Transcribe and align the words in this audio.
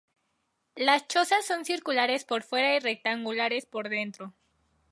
Las 0.75 1.07
chozas 1.07 1.45
son 1.45 1.63
circulares 1.63 2.25
por 2.25 2.41
fuera 2.41 2.75
y 2.75 2.79
rectangulares 2.79 3.67
por 3.67 3.87
dentro. 3.87 4.33